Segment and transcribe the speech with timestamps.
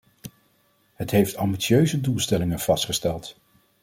[0.93, 3.35] Het heeft ambitieuze doelstellingen vastgesteld.